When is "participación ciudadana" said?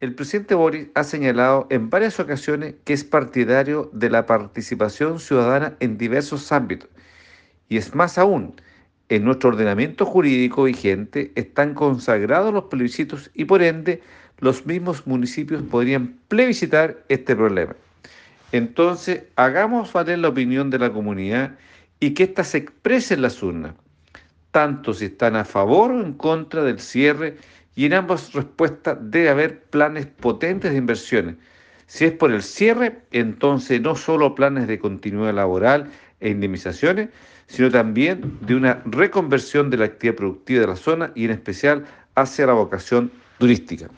4.24-5.76